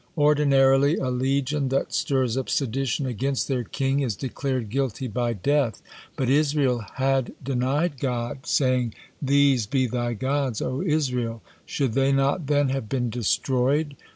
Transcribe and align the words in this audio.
Ordinarily 0.17 0.95
a 0.97 1.11
legion 1.11 1.69
that 1.69 1.93
stirs 1.93 2.35
up 2.35 2.49
sedition 2.49 3.05
against 3.05 3.47
their 3.47 3.63
king 3.63 3.99
is 3.99 4.15
declared 4.15 4.71
guilty 4.71 5.07
by 5.07 5.33
death, 5.33 5.79
but 6.15 6.27
Israel 6.27 6.83
had 6.95 7.33
denied 7.43 7.99
God, 7.99 8.47
saying, 8.47 8.95
'These 9.21 9.67
be 9.67 9.85
thy 9.85 10.13
gods, 10.15 10.59
O 10.59 10.81
Israel.' 10.81 11.43
Should 11.67 11.93
they 11.93 12.11
not 12.11 12.47
then 12.47 12.69
have 12.69 12.89
been 12.89 13.11
destroyed? 13.11 13.95